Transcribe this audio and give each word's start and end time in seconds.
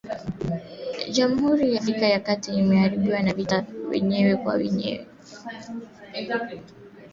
Jamhuri 1.15 1.63
ya 1.73 1.79
Afrika 1.79 2.05
ya 2.13 2.19
kati 2.27 2.51
imeharibiwa 2.51 3.19
na 3.25 3.33
vita 3.33 3.61
vya 3.61 3.89
wenyewe 3.89 4.35
kwa 4.41 4.53
wenyewe 4.53 5.07